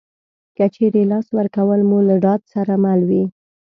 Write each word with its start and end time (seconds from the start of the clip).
که 0.55 0.65
چېرې 0.75 1.03
لاس 1.11 1.27
ورکول 1.37 1.81
مو 1.89 1.97
له 2.09 2.15
ډاډ 2.23 2.41
سره 2.53 2.73
مل 2.83 3.01
وي 3.09 3.23